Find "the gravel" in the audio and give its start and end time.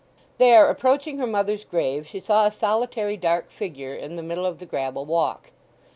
4.57-5.05